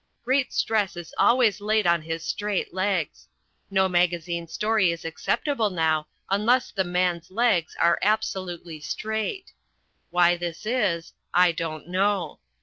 Great 0.25 0.51
stress 0.51 0.97
is 0.97 1.13
always 1.19 1.61
laid 1.61 1.85
on 1.85 2.01
his 2.01 2.23
straight 2.23 2.73
legs. 2.73 3.27
No 3.69 3.87
magazine 3.87 4.47
story 4.47 4.91
is 4.91 5.05
acceptable 5.05 5.69
now 5.69 6.07
unless 6.27 6.71
The 6.71 6.83
Man's 6.83 7.29
legs 7.29 7.77
are 7.79 7.99
absolutely 8.01 8.79
straight. 8.79 9.53
Why 10.09 10.37
this 10.37 10.65
is, 10.65 11.13
I 11.35 11.51
don't 11.51 11.87
know. 11.87 12.39